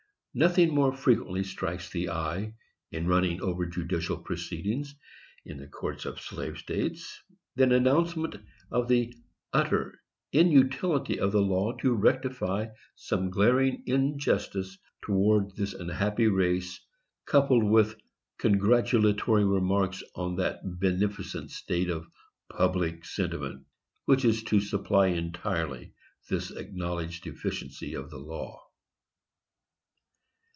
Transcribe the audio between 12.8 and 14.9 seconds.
some glaring injustice